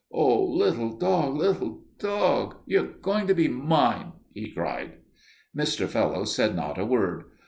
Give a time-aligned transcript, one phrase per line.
[0.11, 4.93] "Oh, little dog, little dog, you're going to be mine!" he cried.
[5.55, 5.87] Mr.
[5.87, 7.25] Fellowes said not a word.